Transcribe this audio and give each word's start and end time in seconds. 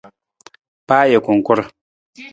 Pa 0.87 0.97
ajungkur! 1.05 1.59